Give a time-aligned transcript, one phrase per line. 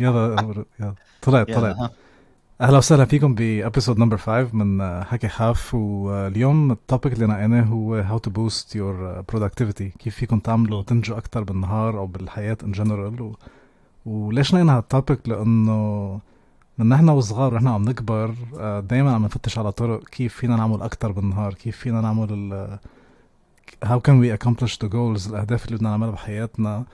[0.00, 0.36] يلا
[0.80, 0.94] يلا.
[1.22, 1.76] طلعت طلعت.
[2.60, 5.74] أهلا وسهلا فيكم ب episode number 5 من حكي حاف.
[5.74, 11.18] واليوم ال topic اللي نقيناه هو how to boost your productivity كيف فيكم تعملوا تنتجوا
[11.18, 13.36] أكثر بالنهار أو بالحياة in general و...
[14.06, 16.18] وليش نقينا هال topic لأنه
[16.78, 18.34] من نحن وصغار ونحن عم نكبر
[18.80, 22.78] دائما عم نفتش على طرق كيف فينا نعمل أكثر بالنهار كيف فينا نعمل ال
[23.84, 26.84] how can we accomplish the goals الأهداف اللي بدنا نعملها بحياتنا.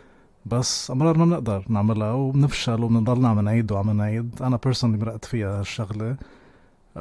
[0.47, 4.43] بس أمرار ما بنقدر نعملها وبنفشل وبنضلنا عم نعيد وعم نعيد.
[4.43, 6.17] أنا personally مرقت فيها هالشغلة.
[6.97, 6.99] uh,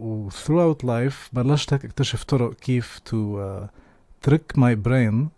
[0.00, 3.58] و throughout life بلشت هيك اكتشف طرق كيف to
[4.22, 5.28] trick my brain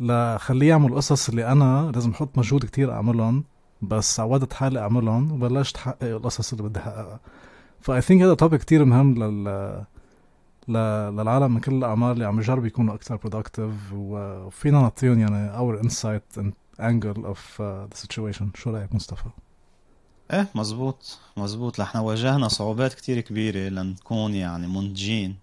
[0.00, 3.44] لخليه يعمل قصص اللي أنا لازم أحط مجهود كتير أعملهم
[3.82, 7.20] بس عودت حالي أعملهم وبلشت أحقق القصص اللي بدي أحققها.
[7.80, 9.84] ف I think هذا topic كتير مهم لل
[10.70, 16.22] للعالم من كل الاعمار اللي عم يجربوا يكونوا أكثر productive وفينا نعطيهم يعني our insight
[16.80, 19.28] angle of the situation شو رأيك مصطفى؟
[20.32, 21.78] إيه مزبوط مزبوط.
[21.78, 25.36] لحنا واجهنا صعوبات كتير كبيرة لنكون يعني منتجين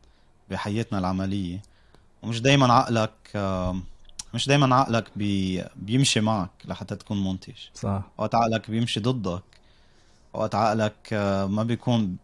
[0.50, 1.62] بحياتنا العملية.
[2.24, 3.12] ومش دايما عقلك
[4.34, 7.56] مش دايما عقلك بي بيمشي معك لحتى تكون منتج.
[7.74, 8.02] صح.
[8.18, 9.44] وقت عقلك بيمشي ضدك
[10.34, 11.14] وقت عقلك
[11.50, 12.18] ما بيكون بي بي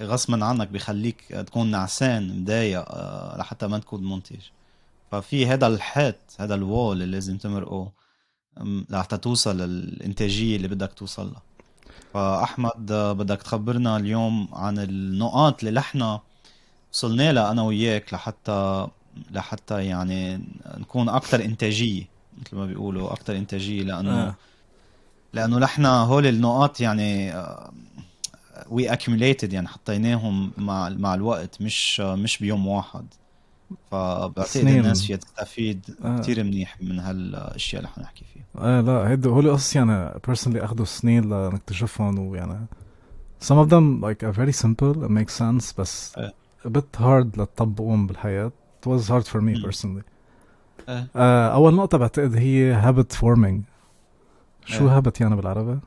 [0.00, 4.40] غصبا عنك بيخليك تكون نعسان مضايق آه، لحتى ما تكون منتج
[5.10, 7.92] ففي هذا الحيط هذا ال wall اللي لازم تمرقه
[8.90, 11.42] لحتى توصل للإنتاجية اللي بدك توصل لها
[12.14, 16.18] فأحمد آه، بدك تخبرنا اليوم عن النقاط اللي نحن
[16.92, 18.88] وصلنا لها أنا وياك لحتى
[19.30, 20.44] لحتى يعني
[20.78, 22.08] نكون أكثر إنتاجية
[22.40, 24.34] مثل ما بيقولوا أكثر إنتاجية لأنه آه.
[25.32, 27.72] لأنه نحن هول النقاط يعني آه
[28.70, 33.06] we accumulated يعني حطيناهم مع مع الوقت مش مش بيوم واحد
[33.90, 36.18] فبعتقد الناس فيها تستفيد آه.
[36.18, 40.84] كثير منيح من هالأشياء اللي حنحكي فيها آه لا هيدا هول قصص يعني بيرسونلي أخذوا
[40.84, 42.66] سنين لنكتشفهم ويعني
[43.44, 46.32] some of them like are very simple and make sense بس آه.
[46.64, 48.52] a bit hard لتطبقهم بالحياة
[48.82, 50.02] it was hard for me personally
[50.88, 51.06] آه.
[51.16, 53.60] آه أول نقطة بعتقد هي habit forming
[54.66, 55.00] شو آه.
[55.00, 55.78] habit يعني بالعربي؟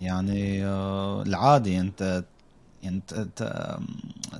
[0.00, 2.24] يعني آه، العادي انت
[2.82, 3.00] يعني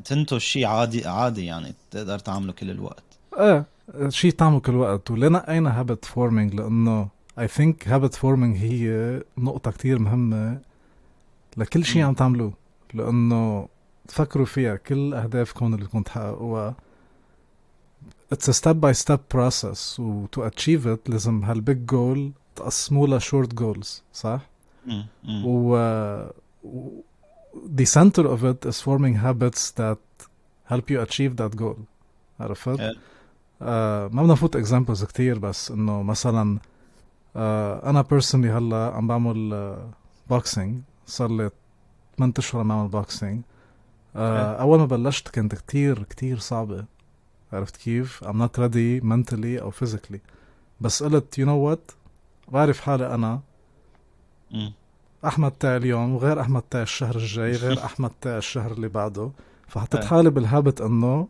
[0.05, 3.03] تنتج شيء عادي عادي يعني تقدر تعمله كل الوقت.
[3.39, 3.67] إيه
[4.09, 5.11] شيء تعمله كل الوقت.
[5.11, 10.59] وليه نقينا habit forming لأنه I think habit forming هي نقطة كتير مهمة
[11.57, 12.53] لكل شيء عم تعملوه
[12.95, 13.69] لأنه
[14.09, 16.75] تفكروا فيها كل اهدافكم اللي بدكم تحققوها
[18.33, 23.16] it's step by step process و to achieve it لازم هال big goal تقسموه ل
[23.16, 24.50] short goals صح؟
[25.45, 25.77] و
[27.77, 29.99] the center of it is forming habits that
[30.71, 31.79] help you achieve that goal.
[32.41, 32.97] عرفت؟ yeah.
[33.63, 36.59] آه ما بدنا نفوت examples كتير بس إنه مثلا
[37.37, 39.91] آه أنا personally هلا عم بعمل آه
[40.31, 41.51] boxing صار لي
[42.19, 43.43] 8 أشهر عم بعمل boxing
[44.17, 46.85] آه أول ما بلشت كانت كتير كتير صعبة.
[47.53, 50.19] عرفت كيف؟ I'm not ready mentally أو physically.
[50.81, 51.95] بس قلت you know what
[52.53, 53.41] بعرف حالي أنا
[55.27, 59.31] أحمد تاع اليوم غير أحمد تاع الشهر الجاي غير أحمد تاع الشهر اللي بعده.
[59.69, 61.29] فحطيت حالي بال habit إنه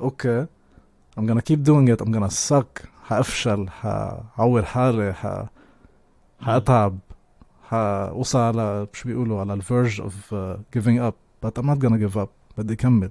[0.00, 0.46] okay
[1.20, 3.68] I'm gonna keep doing it I'm gonna suck حأفشل
[4.36, 5.44] حعور حالي ح
[6.40, 6.98] حأتعب
[7.62, 10.34] حوصل على شو بيقولوا على ال verge of
[10.76, 11.14] giving up.
[11.46, 13.10] But I'm not gonna give up بدي كمل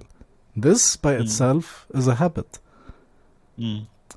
[0.60, 2.60] this by itself is a habit.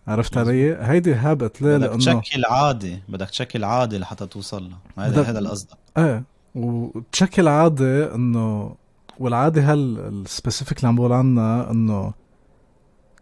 [0.08, 5.22] عرفت علي؟ هيدي habit ليه؟ بدك تشكل عادة بدك تشكل عادة لحتى توصل لها هذا
[5.22, 5.68] هذا القصد.
[5.98, 6.24] إيه.
[6.56, 8.76] وتشكل عادة إنه
[9.20, 12.14] والعادة ال specific اللي عم بقول عنها إنه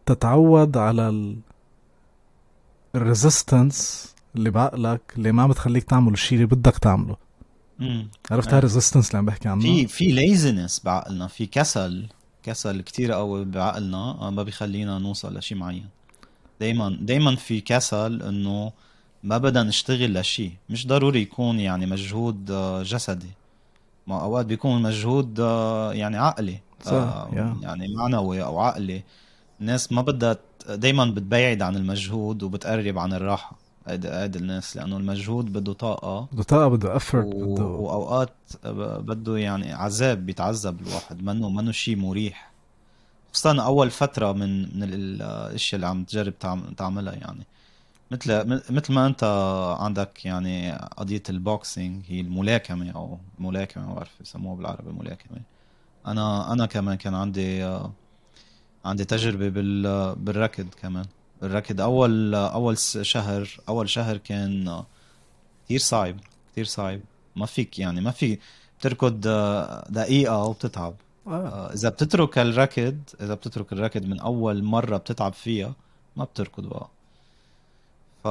[0.05, 1.37] تتعود على ال
[2.95, 7.17] ال resistance اللي بعقلك اللي ما بتخليك تعمل الشيء اللي بدك تعمله.
[8.31, 12.07] عرفت هاي ال resistance اللي عم بحكي عنها؟ في في laziness بعقلنا في كسل
[12.43, 15.89] كسل كتير قوي بعقلنا ما بيخلينا نوصل لشيء معين.
[16.59, 18.71] دايما دايما في كسل إنه
[19.23, 20.51] ما بدنا نشتغل لشيء.
[20.69, 23.29] مش ضروري يكون يعني مجهود آه، جسدي.
[24.07, 26.59] ما أوقات بيكون مجهود آه، يعني عقلي.
[26.83, 26.91] صح.
[26.91, 27.29] آه
[27.61, 29.03] يعني معنوي أو عقلي.
[29.61, 30.37] الناس ما بدها
[30.69, 33.55] دايما بتبعد عن المجهود وبتقرب عن الراحة.
[33.87, 36.27] هيدي هيدي الناس لأنه المجهود بده طاقة.
[36.31, 37.53] بده طاقة بده افرت و...
[37.53, 38.33] بده وأوقات
[38.99, 41.23] بده يعني عذاب بيتعذب الواحد.
[41.23, 42.51] منه منه شيء مريح.
[43.33, 46.33] خصوصا أول فترة من من الأشياء اللي عم تجرب
[46.77, 47.45] تعملها يعني.
[48.11, 49.23] مثل مثل ما انت
[49.79, 55.37] عندك يعني قضية البوكسينج هي الملاكمة أو الملاكمه ما بعرف يسموها بالعربي الملاكمه
[56.07, 57.79] أنا أنا كمان كان عندي
[58.85, 61.05] عندي تجربة بال بالركض كمان
[61.43, 64.83] الركض أول أول شهر أول شهر كان
[65.65, 66.15] كثير صعب
[66.51, 66.99] كثير صعب
[67.35, 68.37] ما فيك يعني ما في
[68.81, 69.21] تركض
[69.89, 70.95] دقيقة وبتتعب.
[71.27, 71.73] آه.
[71.73, 75.73] إذا بتترك الركض إذا بتترك الركض من أول مرة بتتعب فيها
[76.15, 76.89] ما بتركض بقى
[78.23, 78.27] ف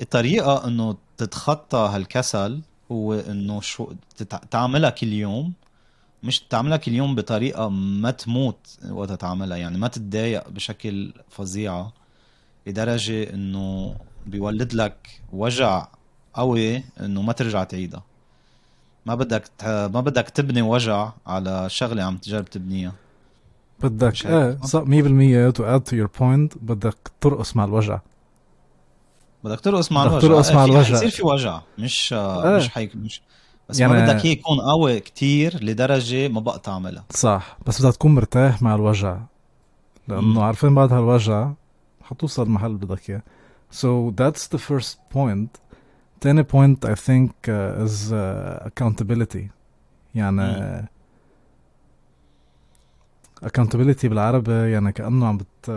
[0.00, 2.60] الطريقة إنه تتخطى هالكسل
[2.92, 3.92] هو إنه شو
[4.50, 5.52] تعملها كل يوم.
[6.22, 11.92] مش تعملها كل يوم بطريقة ما تموت وقت تعملها يعني ما تتضايق بشكل فظيعه
[12.66, 13.96] لدرجة إنه
[14.26, 15.88] بيولد لك وجع
[16.34, 18.02] قوي إنه ما ترجع تعيدها.
[19.06, 22.92] ما بدك ما بدك تبني وجع على شغلة عم تجرب تبنيها.
[23.82, 28.00] بدك إيه صح 100% to add to your point بدك ترقص مع الوجع.
[29.44, 30.82] بدك ترقص مع بدك الوجع ترقص مع الوجع.
[30.82, 32.56] حيصير في وجع مش آه.
[32.56, 33.22] مش حيك مش.
[33.68, 37.04] بس يعني ما بدك هي يكون قوي كتير لدرجة ما بقى تعملها.
[37.10, 39.18] صح بس بدك تكون مرتاح مع الوجع.
[40.08, 41.50] لأنه عارفين بعد هالوجع
[42.02, 43.22] حتوصل محل بدك إياه.
[43.72, 45.60] So that's the first point.
[46.20, 49.50] تاني point I think uh, is uh, accountability.
[50.14, 50.84] يعني uh,
[53.46, 55.70] accountability بالعربي يعني كأنه عم بت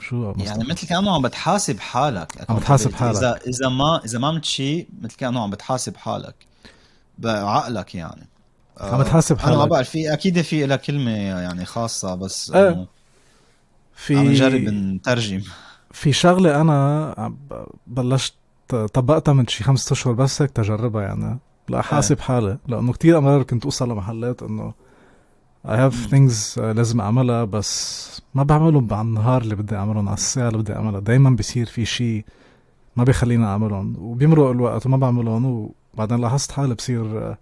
[0.00, 4.28] شو يعني مثل كأنه عم بتحاسب حالك عم بتحاسب حالك إذا إذا ما إذا ما
[4.28, 6.34] عملت شيء مثل كأنه عم بتحاسب حالك.
[7.18, 8.28] بعقلك يعني.
[8.80, 12.86] عم بتحاسب حالك أنا ما بعرف في أكيد في لها كلمة يعني خاصة بس أه.
[13.94, 15.42] في عم نجرب نترجم.
[15.90, 17.34] في شغلة أنا
[17.86, 18.34] بلشت
[18.92, 21.38] طبقتها من شي خمسة أشهر بس هيك تجربها يعني.
[21.68, 24.74] لا حاسب حالي لأنه كتير أمرار كنت أوصل لمحلات إنه
[25.66, 30.48] I have things لازم أعملها بس ما بعملهم على النهار اللي بدي اعملهم على الساعة
[30.48, 31.00] اللي بدي أعملها.
[31.00, 32.24] دايما بيصير في شيء
[32.96, 37.36] ما بيخليني اعملهم وبيمرق الوقت وما بعملهم وبعدين لاحظت حالي بصير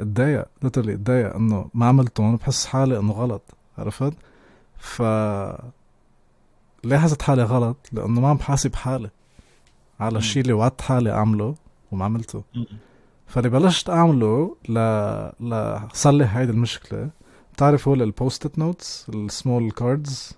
[0.00, 3.42] اتضايق literally اتضايق إنه ما عملتهم بحس حالي إنه غلط
[3.78, 4.12] عرفت؟
[4.78, 5.02] ف
[6.84, 9.10] لاحظت حالي غلط لأنه ما عم بحاسب حالي
[10.00, 11.54] على الشيء اللي وعدت حالي أعمله
[11.92, 12.42] وما عملته.
[13.26, 14.78] فاللي بلشت أعمله ل
[15.40, 17.10] لصلح هيدي المشكلة
[17.52, 20.32] بتعرف هول ال post-it notes ال small cards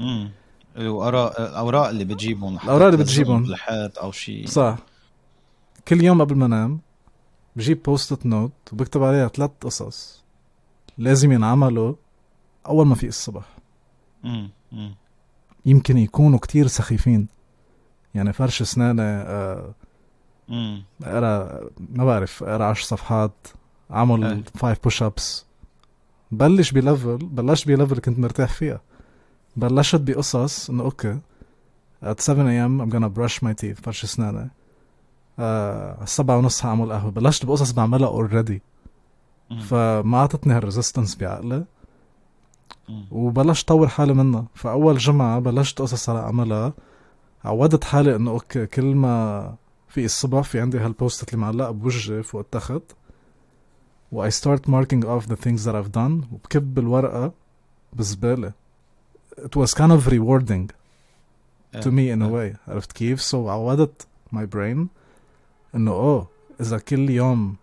[0.00, 0.30] امم
[0.76, 3.42] الاوراق الأوراق اللي بتجيبهم الأوراق اللي بتجيبهم.
[3.42, 4.76] بالحيط أو شيء صح.
[5.88, 6.80] كل يوم قبل ما انام
[7.56, 10.22] بجيب post-it note وبكتب عليها ثلاث قصص
[10.98, 11.94] لازم ينعملوا
[12.66, 13.44] أول ما فيق الصبح.
[14.24, 14.50] امم
[15.66, 17.28] يمكن يكونوا كتير سخيفين.
[18.14, 19.74] يعني فرش اسناني آه
[21.02, 23.32] أقرأ ما بعرف أقرأ 10 صفحات
[23.90, 25.44] اعمل 5 push-ups
[26.36, 28.80] بلش ب level بلشت ب level كنت مرتاح فيها.
[29.56, 31.18] بلشت بقصص إنه okay
[32.02, 32.80] at 7 a.m.
[32.82, 34.50] I'm gonna brush my teeth فرش أسناني.
[35.38, 37.10] آه السبعة ونص حاعمل قهوة.
[37.10, 38.62] بلشت بقصص بعملها already
[39.68, 41.64] فما اعطتني هال resistance بعقلي.
[43.10, 44.44] وبلشت طور حالي منها.
[44.54, 46.72] فأول جمعة بلشت قصص على أعملها.
[47.44, 49.54] عودت حالي إنه okay كل ما
[49.88, 52.82] فيق الصبح في عندي هال post-it اللي معلقة بوجهي فوق التخت.
[54.14, 56.24] و I start marking off the things that I've done.
[56.32, 57.32] وبكب الورقة
[57.92, 58.52] بزبالة.
[59.38, 60.70] It was kind of rewarding
[61.80, 62.56] to me in a way.
[62.68, 64.86] عرفت كيف؟ So عودت my brain
[65.74, 66.28] إنه أوه
[66.60, 67.56] إذا كل يوم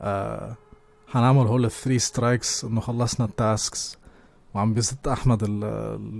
[0.00, 0.56] آه
[1.08, 3.98] حنعمل هول ال three strikes إنه خلصنا ال tasks.
[4.54, 5.44] وعم بيزت أحمد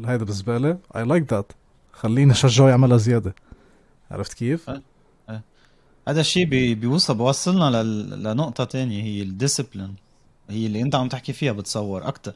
[0.07, 0.79] هيدا بزبالة.
[0.95, 1.55] I like that.
[1.93, 3.35] خليني اشجعه يعملها زيادة.
[4.11, 4.71] عرفت كيف؟
[6.09, 7.83] هذا الشيء بي بيوصل بوصلنا
[8.17, 9.95] لنقطة تانية هي ال discipline
[10.51, 12.33] هي اللي أنت عم تحكي فيها بتصور أكثر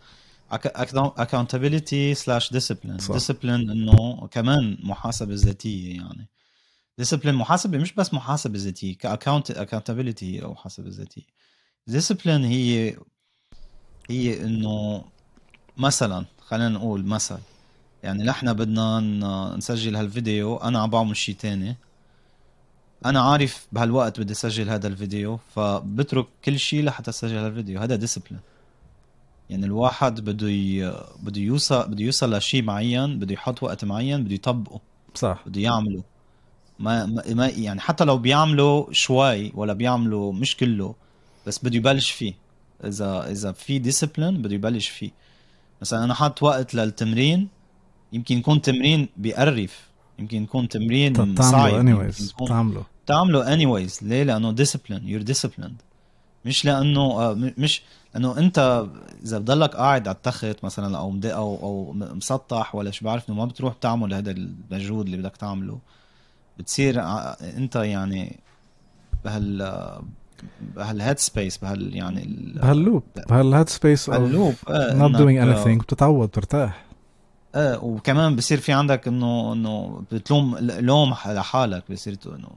[1.25, 3.01] accountability slash discipline.
[3.13, 6.29] discipline إنه كمان محاسبة ذاتية يعني.
[7.03, 11.23] discipline محاسبة مش بس محاسبة ذاتية ك account accountability هي محاسبة ذاتية.
[11.91, 12.97] discipline هي
[14.11, 15.05] هي إنه
[15.77, 17.39] مثلا خلينا نقول مثل.
[18.03, 19.01] يعني نحن بدنا
[19.57, 21.77] نسجل هالفيديو أنا عم بعمل شيء تاني.
[23.07, 27.81] أنا عارف بهالوقت بدي أسجل هذا الفيديو فبترك كل شيء لحتى اسجل هالفيديو.
[27.81, 28.41] هذا discipline
[29.51, 30.93] يعني الواحد بده ي...
[31.23, 34.81] بده يوصل بده يوصل لشيء معين بده يحط وقت معين بده يطبقه.
[35.15, 35.43] صح.
[35.47, 36.03] بده يعمله.
[36.79, 40.95] ما, ما يعني حتى لو بيعمله شوي ولا بيعمله مش كله
[41.47, 42.35] بس بده يبلش فيه.
[42.85, 45.11] اذا إذا في discipline بده يبلش فيه.
[45.83, 47.49] مثلا أنا حاط وقت للتمرين
[48.13, 49.90] يمكن يكون تمرين بيقرف
[50.21, 52.83] يمكن يكون تمرين صعب anyways تعمله.
[53.07, 54.03] تعمله anyways.
[54.03, 55.83] ليه؟ لأنه discipline you're disciplined.
[56.45, 57.83] مش لأنه آه، مش
[58.15, 58.87] لأنه أنت
[59.25, 63.45] إذا بضلك قاعد على التخت مثلا أو أو أو مسطح ولا شو بعرف إنه ما
[63.45, 65.79] بتروح تعمل هذا المجهود اللي بدك تعمله.
[66.59, 67.01] بتصير
[67.57, 68.39] أنت يعني
[69.25, 70.01] بهال
[70.77, 74.55] بهالهيد سبيس بهال يعني بهاللوب بهال head space بهال loop
[74.93, 76.85] not doing anything بتتعود ترتاح
[77.57, 82.49] إيه وكمان بصير في عندك إنه إنه بتلوم لوم لحالك بصير إنه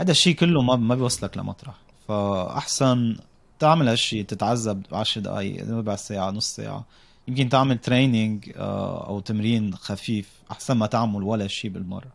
[0.00, 1.74] هذا الشيء كله ما ما بيوصلك لمطرح.
[2.08, 3.16] فأحسن
[3.58, 6.84] تعمل هالشيء تتعذب 10 دقائق ربع ساعة نص ساعة.
[7.28, 10.32] يمكن تعمل training آه، أو تمرين خفيف.
[10.50, 12.08] أحسن ما تعمل ولا شيء بالمرة.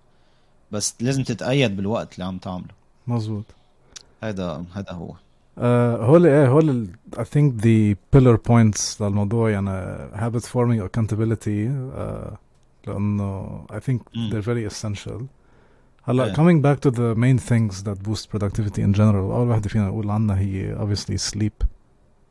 [0.72, 2.74] بس لازم تتقيد بالوقت اللي عم تعمله.
[3.08, 3.46] مزبوط
[4.24, 5.13] هذا هذا هو.
[5.60, 12.36] هول إيه هول I think the pillar points للموضوع يعني habit forming accountability uh,
[12.88, 14.32] لأنه I think mm.
[14.32, 15.22] they're very essential
[16.04, 16.36] هلا yeah.
[16.36, 20.12] coming back to the main things that boost productivity in general أول وحدة فينا نقول
[20.12, 21.66] عنها هي obviously sleep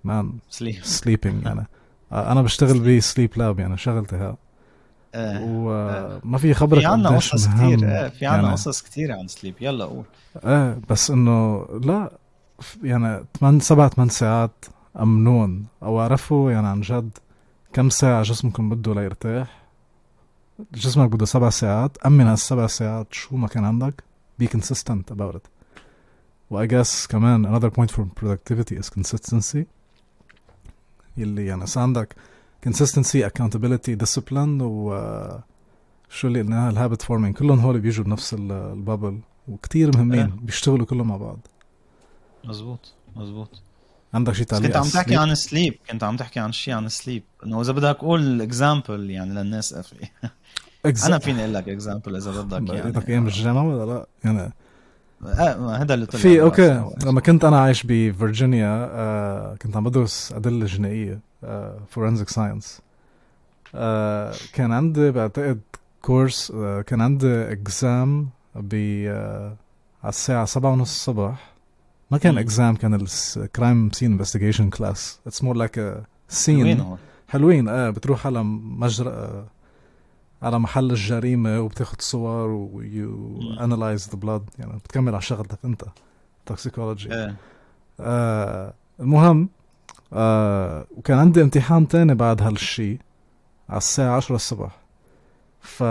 [0.06, 1.66] man sleep sleeping يعني
[2.12, 4.36] أنا بشتغل ب sleep lab يعني شغلتي ها
[5.14, 5.40] آه.
[5.44, 8.08] وما في خبرك في عنا قصص كثير آه.
[8.08, 10.04] في عنا يعني قصص كثير عن سليب يلا قول
[10.46, 12.10] إيه بس انه لا
[12.82, 14.64] يعني 8 7 8 ساعات
[15.00, 15.66] أمنون.
[15.82, 17.18] أو عرفوا يعني عن جد
[17.72, 19.64] كم ساعة جسمكم بده ليرتاح؟
[20.74, 21.98] جسمك بده سبع ساعات.
[22.06, 23.06] أمن هالسبع ساعات.
[23.10, 24.04] شو ما كان عندك؟
[24.42, 25.48] Be consistent about it.
[26.50, 29.64] و I guess كمان another point for productivity is consistency.
[31.16, 32.16] يلي يعني صار عندك
[32.68, 34.98] consistency accountability discipline و
[36.08, 39.20] شو اللي قلناها ال habit forming كلهم هول بيجوا بنفس ال bubble.
[39.48, 40.20] وكتير مهمين.
[40.20, 40.32] أه.
[40.42, 41.38] بيشتغلوا كلهم مع بعض.
[42.44, 43.62] مزبوط مزبوط
[44.14, 47.22] عندك شيء تعليق كنت عم تحكي عن sleep كنت عم تحكي عن شيء عن sleep
[47.46, 49.96] إنه إذا بدك قول example يعني للناس افي
[51.06, 52.90] أنا فيني أقول لك example إذا بدك يعني.
[52.90, 54.52] بدك أيام الجامعة ولا لا؟ يعني
[55.26, 56.84] آه هذا اللي طلع في okay.
[57.04, 61.20] لما كنت أنا عايش بفرجينيا آه كنت عم بدرس أدلة جنائية
[61.88, 62.80] forensic uh, science
[63.66, 63.76] uh,
[64.52, 65.60] كان عندي بعتقد
[66.02, 68.74] course uh, كان عندي exam ب
[70.02, 71.53] على الساعة سبعة ونص الصبح.
[72.10, 73.06] ما كان اكزام كان
[73.36, 76.96] الكرايم سين انفستيجيشن كلاس اتس مور لايك سين
[77.28, 79.44] حلوين آه بتروح على مجرى
[80.42, 85.84] على محل الجريمة وبتاخد صور و you analyze the blood يعني بتكمل على شغلتك انت
[86.46, 87.36] toxicology إيه.
[88.00, 89.48] آه المهم
[90.12, 92.98] آه وكان عندي امتحان تاني بعد هالشي
[93.68, 94.76] على الساعة عشرة الصبح
[95.60, 95.82] ف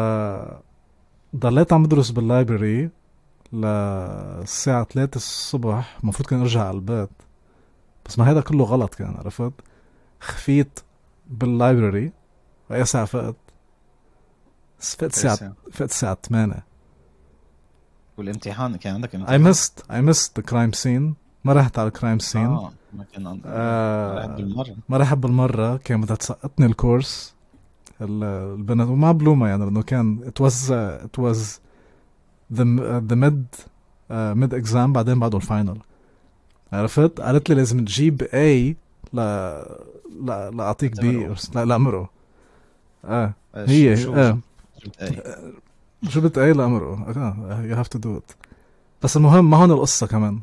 [1.36, 2.90] ضليت عم بدرس بال library
[3.54, 7.10] للساعة ثلاثة الصبح المفروض كان ارجع على البيت.
[8.06, 9.54] بس ما هذا كله غلط كان عرفت؟
[10.20, 10.80] غفيت
[11.28, 12.12] بال library
[12.72, 13.36] اي ساعة فقت
[14.80, 16.64] فقت الساعة فقت الساعة 8
[18.18, 21.14] والامتحان كان عندك امتحان؟ I missed I missed the crime scene.
[21.44, 22.72] ما رحت على ال crime scene آه.
[22.94, 24.76] ما كان آه بالمرة.
[24.90, 25.78] ما رحت بالمرة.
[25.78, 27.34] كان بدها تسقطني ال course.
[28.02, 31.22] البنت وما بلومها يعني لأنه كان it was uh, it
[32.62, 33.46] mid
[34.12, 35.78] uh, mid exam بعدين بعده ال final
[36.74, 38.76] عرفت؟ قالت لي لازم تجيب A
[39.14, 39.20] ل
[40.26, 42.10] لا لأعطيك B لا لامرق
[43.06, 44.38] آه هي شو آه.
[46.04, 47.06] جبت A لامرق
[47.70, 48.36] you have to do it.
[49.04, 50.40] بس المهم ما هون القصة كمان.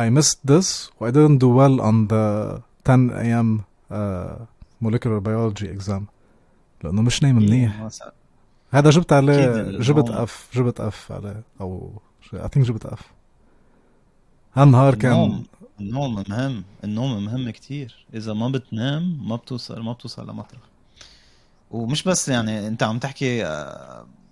[0.00, 3.64] I missed this I didn't do well on the 10 a.m.
[3.90, 4.46] Uh,
[4.80, 6.02] molecular biology exam.
[6.84, 7.88] لأنه مش نايم منيح.
[8.70, 11.90] هذا جبت عليه جبت F جبت F عليه أو
[12.34, 13.00] I think جبت F.
[14.54, 15.44] هالنهار كان النوم
[15.80, 18.06] النوم مهم النوم مهم كتير.
[18.14, 20.60] إذا ما بتنام ما بتوصل ما بتوصل لمطرح.
[21.70, 23.44] ومش بس يعني أنت عم تحكي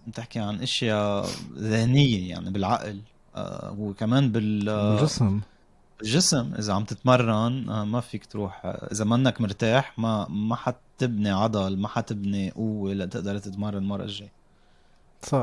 [0.07, 1.27] عم تحكي عن أشياء
[1.59, 3.01] ذهنية يعني بالعقل
[3.37, 5.41] آه، وكمان بال بالجسم.
[6.03, 10.57] الجسم إذا عم تتمرن آه، ما فيك تروح آه، إذا منك مرتاح ما ما
[10.97, 14.33] حتبني عضل ما حتبني قوة لتقدر تتمرن المرة الجاية.
[15.23, 15.39] صح.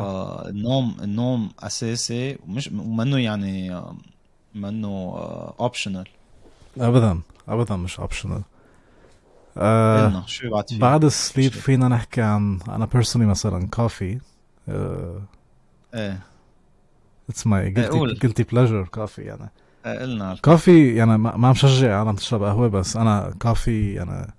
[0.46, 3.82] النوم النوم أساسي ومش ومنه يعني
[4.56, 5.14] منه
[5.60, 6.08] اوبشنال
[6.78, 8.42] ابدا ابدا مش optional
[9.58, 14.20] آه بعد؟ بعد ال sleep فينا نحكي عن أنا personally مثلا coffee
[14.70, 15.22] آه
[15.94, 16.20] إيه.
[17.30, 19.50] it's my guilty pleasure coffee يعني.
[19.86, 20.36] قلنا.
[20.44, 24.34] coffee يعني ما عم شجع عالم تشرب قهوة بس أنا coffee يعني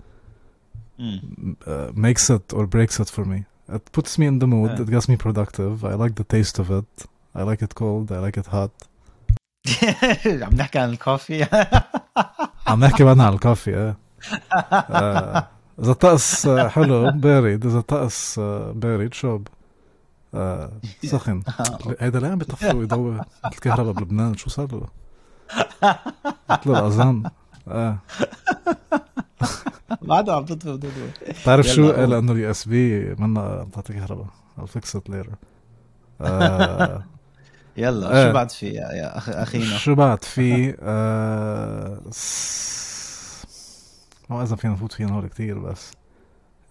[2.06, 3.38] makes it or breaks it for me.
[3.76, 4.73] It puts me in the mood.
[4.80, 5.75] It gets me productive.
[5.92, 6.92] I like the taste of it.
[7.40, 8.06] I like it cold.
[8.16, 8.75] I like it hot.
[10.47, 11.47] عم نحكي عن ال coffee
[12.68, 13.97] عم نحكي بعدنا عن ال coffee إيه
[15.80, 17.66] إذا الطقس حلو بارد.
[17.66, 18.40] إذا الطقس
[18.75, 19.49] بارد شوب
[21.04, 21.42] سخن.
[22.00, 24.88] هيدا ليه عم بيطفوا ويضوي الكهرباء بلبنان؟ شو صار له؟
[26.50, 27.30] قلت له الأذان.
[27.68, 27.99] آه.
[30.04, 31.11] بعده عم تطفي
[31.42, 34.26] بتعرف شو؟ لأنه ال UPS منا بتعطي كهرباء
[34.59, 35.35] I'll fix it later.
[36.21, 37.04] آه.
[37.76, 38.26] يلا آه.
[38.26, 39.28] شو بعد في يا أخ...
[39.28, 42.00] أخينا؟ شو بعد في آه
[44.30, 45.90] ما إذا فينا نفوت فينا هول كثير بس.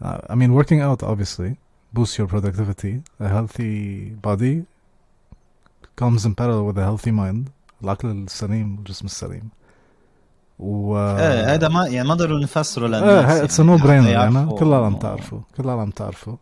[0.04, 1.52] I mean working out obviously
[1.94, 2.94] boost your productivity.
[3.20, 3.76] A healthy
[4.28, 4.56] body
[5.96, 7.50] comes in parallel with a healthy mind.
[7.84, 9.50] العقل السليم والجسم السليم.
[10.62, 14.68] و إيه هذا ما يعني ما ضروري نفسره للناس إيه it's no brainer يعني كل
[14.68, 16.38] العالم تعرفه كل العالم تعرفه.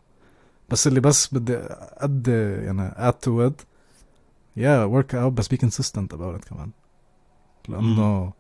[0.70, 1.56] بس اللي بس بدي
[2.02, 2.28] قد
[2.64, 3.64] يعني add to it
[4.60, 6.70] yeah work out بس consistent about it كمان.
[7.70, 8.34] لأنه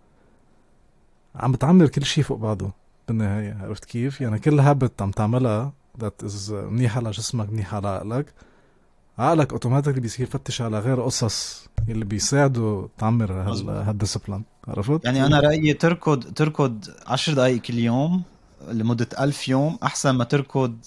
[1.35, 2.71] عم بتعمر كل شيء فوق بعضه
[3.07, 8.33] بالنهاية عرفت كيف؟ يعني كل habit عم تعملها that is منيحة لجسمك منيحة لعقلك.
[9.19, 15.39] عقلك automatically بيصير يفتش على غير قصص اللي بيساعدوا تعمر هال discipline عرفت؟ يعني أنا
[15.39, 18.23] رأيي تركض تركض 10 دقائق كل يوم
[18.71, 20.77] لمدة ألف يوم أحسن ما تركض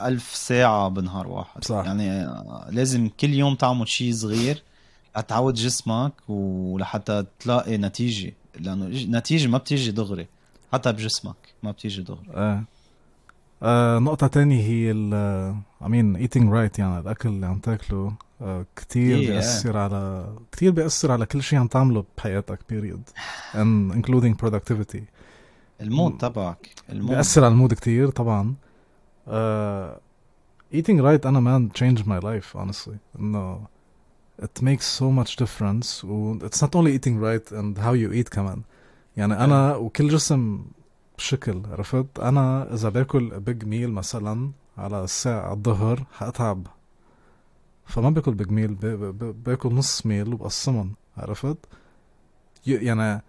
[0.00, 1.84] ألف ساعة بنهار واحد صح.
[1.84, 2.34] يعني
[2.70, 4.62] لازم كل يوم تعمل شيء صغير
[5.28, 8.86] تعود جسمك ولحتى تلاقي نتيجة لأنه
[9.18, 10.26] نتيجة ما بتيجي دغري
[10.72, 12.64] حتى بجسمك ما بتيجي دغري آه.
[13.62, 18.66] آه نقطة تانية هي ال I mean eating right يعني الأكل اللي عم تاكله آه
[18.76, 19.30] كتير yeah.
[19.30, 23.12] بيأثر على كتير بيأثر على كل شيء عم تعمله بحياتك period
[23.54, 25.02] and including productivity
[25.80, 28.54] ال mood تبعك ال mood بيأثر على المود كتير طبعا
[29.26, 29.98] uh,
[30.76, 33.66] eating right أنا man changed my life honestly إنه
[34.42, 38.28] it makes so much difference و it's not only eating right and how you eat
[38.28, 38.62] كمان
[39.16, 40.64] يعني أنا وكل جسم
[41.22, 46.66] بشكل عرفت أنا إذا باكل big meal مثلا على الساعة الظهر حاتعب
[47.86, 48.74] فما باكل big meal
[49.32, 51.56] باكل نص meal وبقسمهم عرفت؟
[52.66, 53.22] يعني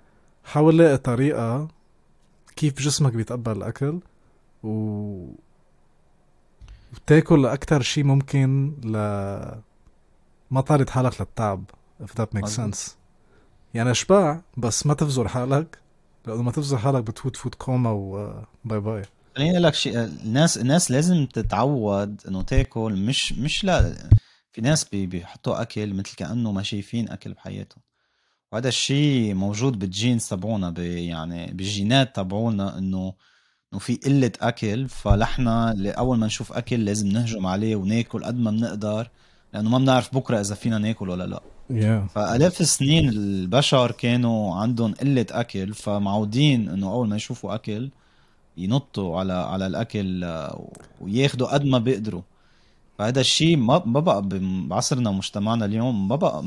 [0.44, 1.68] حاول لاقي طريقة
[2.56, 4.00] كيف جسمك بيتقبل الأكل
[4.64, 4.70] و
[6.94, 8.92] وتاكل أكتر شي ممكن ل
[10.52, 11.64] ما تعرض حالك للتعب
[12.04, 12.92] if that makes sense.
[13.74, 15.83] يعني أشبع بس ما تفزر حالك.
[16.28, 19.02] لأنه ما تفزر حالك بتفوت food coma و bye bye
[19.36, 24.10] خليني أقول لك شيء الناس الناس لازم تتعود إنه تاكل مش مش لا
[24.52, 27.84] في ناس بيحطوا أكل مثل كأنه ما شايفين أكل بحياتهم.
[28.52, 33.14] وهذا الشيء موجود بالجينز تبعونا يعني بالجينات تبعونا إنه
[33.74, 34.90] إنه في قلة أكل.
[34.90, 39.10] فلحنا اول ما نشوف أكل لازم نهجم عليه وناكل قد ما بنقدر.
[39.54, 41.42] لأنه ما بنعرف بكرة إذا فينا ناكل ولا لا.
[41.70, 42.10] Yeah.
[42.16, 47.90] فآلاف السنين البشر كانوا عندهم قلة أكل فمعودين إنه أول ما يشوفوا أكل
[48.58, 50.68] ينطوا على على الأكل آه،
[51.02, 52.22] وياخذوا قد ما بيقدروا.
[52.98, 54.22] فهذا الشيء ما ما بقى
[54.68, 56.44] بعصرنا ومجتمعنا اليوم ما بقى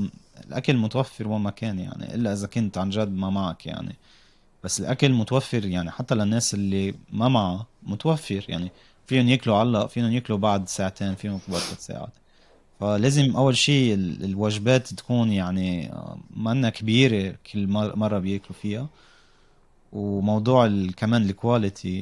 [0.49, 3.97] الأكل متوفر وين ما كان يعني إلا إذا كنت عن جد ما معك يعني.
[4.65, 8.71] بس الأكل متوفر يعني حتى للناس اللي ما معها متوفر يعني.
[9.07, 12.13] فيهم ياكلوا علق فيهم ياكلوا بعد ساعتين فيهم بعد ثلاث ساعات
[12.81, 18.87] فلازم أول شيء الوجبات تكون يعني آه، منا كبيرة كل مرة بيأكلوا فيها.
[19.93, 22.01] وموضوع كمان ال quality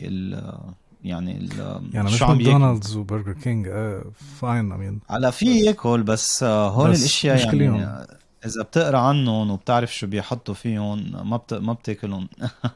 [1.04, 1.48] يعني
[1.92, 4.04] يعني مش ماكدونالدز وبرجر كينج آه
[4.40, 8.06] fine I mean على في يأكل بس آه، هول بس الأشياء يعني كليهم.
[8.46, 11.54] إذا بتقرأ عنهم وبتعرف شو بيحطوا فيهم ما بت...
[11.54, 12.28] ما بتأكلهم.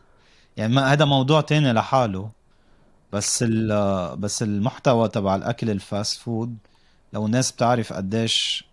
[0.57, 2.31] يعني ما هذا موضوع تاني لحاله.
[3.13, 3.43] بس
[4.19, 6.57] بس المحتوى تبع الأكل ال fast food
[7.13, 8.65] لو الناس بتعرف قديش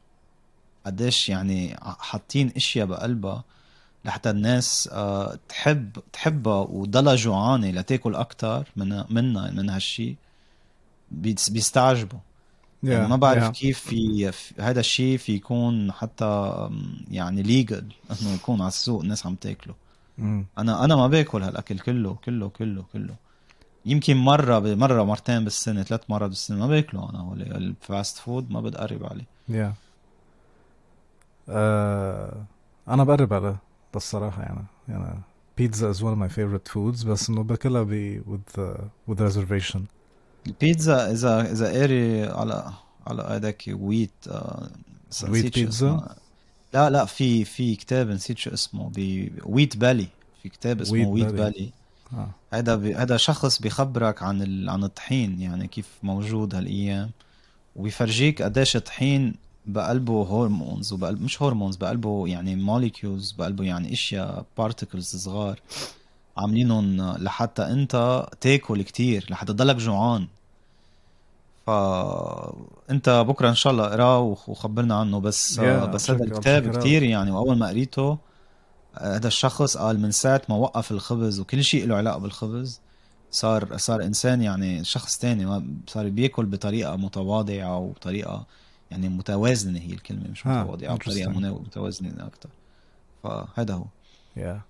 [0.86, 3.44] قديش يعني حاطين إشياء بقلبها
[4.06, 10.16] لحتى الناس آه، تحب تحبها وضلها جوعانة لتاكل أكثر من منها من هالشيء
[11.12, 13.52] بيستعجبوا yeah, يعني ما بعرف yeah.
[13.52, 16.52] كيف في هذا الشيء في يكون حتى
[17.12, 19.74] يعني legal إنه يكون على السوق الناس عم تاكله
[20.20, 20.22] mm.
[20.58, 23.16] أنا أنا ما باكل هالأكل كله كله كله كله
[23.86, 26.58] يمكن مرة مرة مرتين بالسنة ثلاث مرات بالسنة.
[26.58, 29.76] ما باكله أنا هو ال fast food ما بتقرب عليه yeah yeah.
[31.50, 32.36] uh,
[32.90, 33.58] أنا بقرب عليه
[33.96, 34.66] الصراحة يعني.
[34.88, 35.20] يعني
[35.58, 39.80] بيتزا is one of my favorite foods بس إنه باكلها ب with uh, with reservation.
[40.48, 42.74] البيتزا اذا اذا قاري على
[43.08, 44.12] على هذاك wheat
[45.30, 46.16] wheat بيتزا
[46.74, 50.08] لا لا في في كتاب نسيت شو اسمه ب Wheat Belly
[50.44, 51.72] في كتاب اسمه Wheat Belly.
[52.54, 52.96] هذا بي...
[52.96, 54.70] هذا شخص بيخبرك عن ال...
[54.70, 57.10] عن الطحين يعني كيف موجود هالأيام.
[57.76, 59.34] وبيفرجيك قديش الطحين
[59.66, 65.60] بقلبه hormones وبقلب مش hormones بقلبه يعني molecules بقلبه يعني أشياء particles صغار
[66.38, 70.28] عاملينهم لحتى أنت تاكل كتير لحتى تضلك جوعان.
[71.68, 77.32] فانت بكرة إن شاء الله اقرأه وخبرنا عنه بس yeah, بس هذا الكتاب كتير يعني
[77.32, 78.18] وأول ما قريته
[79.02, 82.82] هذا الشخص قال من ساعة ما وقف الخبز وكل شيء له علاقة بالخبز
[83.32, 88.46] صار صار إنسان يعني شخص تاني صار بياكل بطريقة متواضعة وطريقة
[88.92, 92.50] يعني متوازنة هي الكلمة مش متواضعة بطريقة متوازنة أكثر
[93.24, 93.86] فهذا هو.
[94.38, 94.62] Yeah.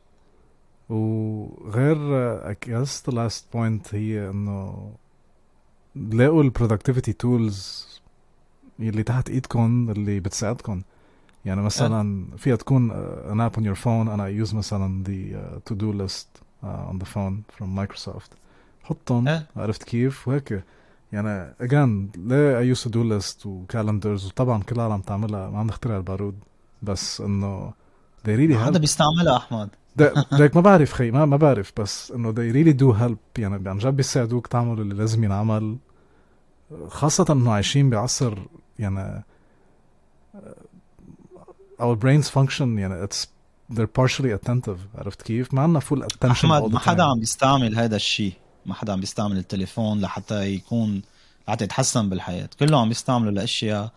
[0.89, 4.91] وغير guess the last point هي إنه
[5.95, 7.87] لاقوا ال productivity tools
[8.79, 10.81] اللي تحت إيدكم اللي بتساعدكم.
[11.45, 12.91] يعني مثلا فيها تكون
[13.31, 16.27] an app on your phone أنا use مثلا the to do list
[16.63, 18.31] on the phone from Microsoft
[18.83, 20.63] حطهم عرفت كيف؟ وهيك.
[21.11, 25.59] يعني again ليه I use to do list و calendars وطبعا كل العالم تعملها ما
[25.59, 26.35] عم نخترع البارود.
[26.81, 27.73] بس إنه
[28.25, 29.69] they really هذا بيستعملها أحمد.
[30.31, 31.71] ليك ما بعرف خي ما ما بعرف.
[31.77, 33.39] بس إنه they really do help.
[33.41, 35.77] يعني عن جد بيساعدوك تعمل اللي لازم ينعمل.
[36.87, 38.37] خاصة إنه عايشين بعصر
[38.79, 39.23] يعني
[41.79, 43.27] our brains function يعني it's
[43.73, 44.79] they're partially attentive.
[44.95, 48.33] عرفت كيف؟ ما عندنا full attention أحمد ما حدا عم بيستعمل هذا الشيء.
[48.65, 51.01] ما حدا عم بيستعمل التليفون لحتى يكون
[51.47, 52.49] لحتى يتحسن بالحياة.
[52.59, 53.91] كله عم بيستعمله لأشياء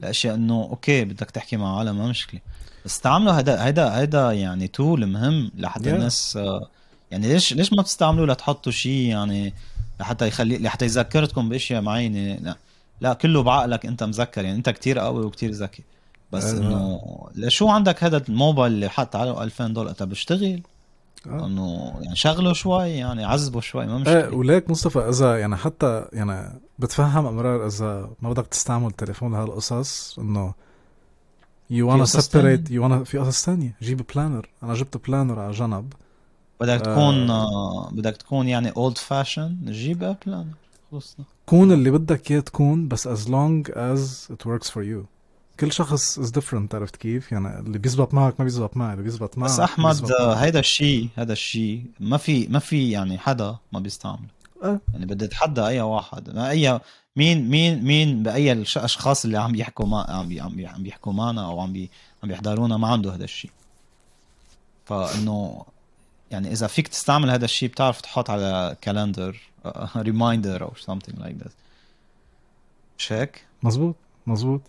[0.00, 2.40] لأشياء إنه أوكي بدك تحكي مع عالم ما مشكلة.
[2.84, 5.94] بس استعملوا هذا هذا هذا يعني تول مهم لحتى yeah.
[5.94, 6.68] الناس آه،
[7.10, 9.54] يعني ليش ليش ما بتستعملوه لتحطوا شيء؟ يعني
[10.00, 12.34] لحتى يخلي لحتى يذكركم بأشياء معينة.
[12.34, 12.56] لا
[13.00, 14.44] لا كله بعقلك أنت مذكر.
[14.44, 15.82] يعني أنت كتير قوي وكتير ذكي.
[16.32, 17.00] بس إنه
[17.34, 20.62] لشو عندك هذا الموبايل اللي حط عليه 2000 دولار؟ انت بشتغل
[21.26, 21.46] آه.
[21.46, 24.24] إنه يعني شغله شوي يعني عذبه شوي ما مشكلة.
[24.24, 30.18] إيه وليك مصطفى إذا يعني حتى يعني بتفهم أمرار إذا ما بدك تستعمل تليفون لهالقصص
[30.18, 30.54] إنه
[31.70, 35.92] you wanna separate you wanna في قصص ثانية جيب planner أنا جبت planner على جنب.
[36.60, 40.54] بدك تكون آه بدك تكون يعني old fashioned جيب planner
[40.92, 41.24] خلصنا.
[41.46, 45.17] كون اللي بدك إياه تكون بس as long as it works for you.
[45.60, 49.38] كل شخص is different عرفت كيف؟ يعني اللي بيزبط معك ما بيزبط معي، اللي بيزبط
[49.38, 54.28] معك بس احمد هيدا الشيء هذا الشيء ما في ما في يعني حدا ما بيستعمله
[54.62, 54.80] أه.
[54.92, 56.80] يعني بدي أتحدى أي واحد ما أي
[57.16, 61.60] مين مين مين بأي الأشخاص اللي عم يحكوا ما عم بي عم بيحكوا معنا أو
[61.60, 61.90] عم بي
[62.22, 63.50] عم بيحضرونا ما عنده هذا الشيء
[64.84, 65.64] فإنه
[66.30, 69.40] يعني إذا فيك تستعمل هذا الشيء بتعرف تحط على calendar
[69.96, 71.52] reminder أو something like that
[72.98, 74.60] مش هيك؟ مزبوط مزبوط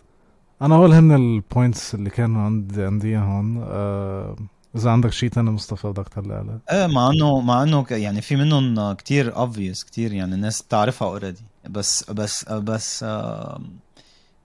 [0.62, 4.36] أنا هول هن ال points اللي كانوا عندي عندي هون آه
[4.76, 8.36] إذا عندك شيء ثاني مصطفى بدك تطلع له إيه مع انه مع إنه يعني في
[8.36, 13.60] منهم كتير obvious كتير يعني الناس بتعرفها already بس بس بس آه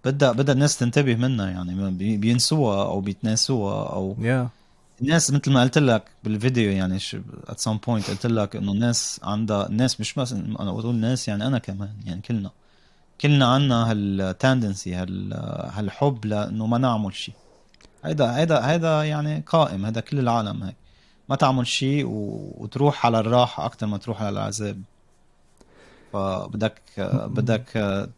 [0.05, 1.91] بدها بدها الناس تنتبه منها يعني.
[2.17, 4.49] بينسوها أو بيتناسوها أو yeah.
[5.01, 6.99] الناس مثل ما قلت لك بالفيديو يعني
[7.49, 11.47] at some point قلت لك إنه الناس عندها الناس مش بس أنا بقول الناس يعني
[11.47, 12.51] أنا كمان يعني كلنا.
[13.21, 17.35] كلنا عنا هال tendency هالحب لأنه ما نعمل شيء
[18.03, 20.75] هيدا هيدا هيدا يعني قائم هيدا كل العالم هيك.
[21.29, 24.81] ما تعمل شيء وتروح على الراحة أكثر ما تروح على العذاب.
[26.13, 26.81] فبدك
[27.25, 27.65] بدك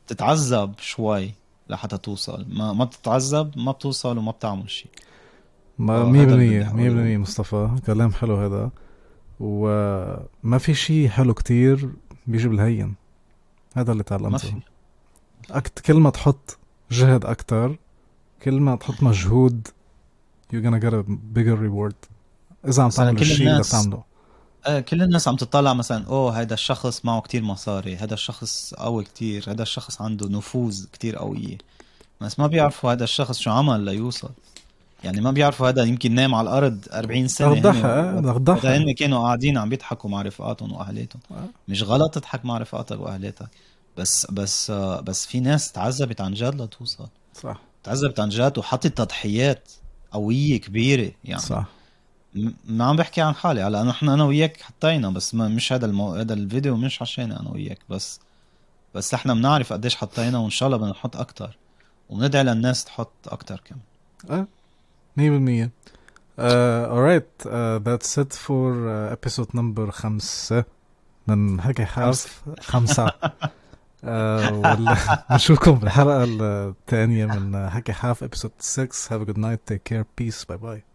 [0.07, 1.33] تتعذب شوي
[1.69, 2.45] لحتى توصل.
[2.49, 4.91] ما ما بتتعذب ما بتوصل وما بتعمل شيء
[5.77, 7.75] ما 100% 100% مصطفى.
[7.85, 8.69] كلام حلو هذا.
[9.39, 11.89] وما في شيء حلو كتير
[12.27, 12.95] بيجي بالهين.
[13.75, 14.29] هذا اللي تعلمته.
[14.29, 14.53] ما في.
[15.51, 16.57] أكت كل ما تحط
[16.91, 17.77] جهد أكتر
[18.43, 19.67] كل ما تحط مجهود
[20.53, 21.95] you're gonna get a bigger reward.
[22.67, 24.03] إذا عم تعمل الشيء اللي بتعمله.
[24.65, 29.03] آه، كل الناس عم تطلع مثلا أوه هذا الشخص معه كتير مصاري هذا الشخص قوي
[29.03, 31.57] كتير هذا الشخص عنده نفوذ كتير قوية
[32.21, 34.29] بس ما بيعرفوا هذا الشخص شو عمل ليوصل.
[35.03, 39.57] يعني ما بيعرفوا هذا يمكن نام على الأرض 40 سنة وضحها وضحها هن كانوا قاعدين
[39.57, 41.21] عم بيضحكوا مع رفقاتهم واهلاتهم.
[41.67, 43.47] مش غلط تضحك مع رفقاتك واهلاتك
[43.97, 47.07] بس بس بس في ناس تعذبت عن جد لتوصل.
[47.33, 47.59] صح.
[47.83, 49.71] تعذبت عن جد وحطت تضحيات
[50.11, 51.41] قوية كبيرة يعني.
[51.41, 51.65] صح.
[52.65, 53.61] ما عم بحكي عن حالي.
[53.61, 56.15] هلأ نحن أنا وياك حطينا بس ما مش هذا المو...
[56.15, 58.19] هذا الفيديو مش عشان أنا وياك بس
[58.95, 61.57] بس إحنا بنعرف قديش حطينا وإن شاء الله بدنا نحط أكثر
[62.09, 63.81] وندعي للناس تحط أكثر كمان.
[64.29, 64.47] آه
[65.17, 65.69] 100%
[66.37, 70.63] uh, alright uh, that's it for uh, episode number خمسة.
[71.27, 73.11] من حكي حاف خمسة.
[74.03, 80.05] uh, نشوفكم بالحلقة الثانية من حكي حاف episode 6 have a good night take care
[80.21, 80.86] peace bye bye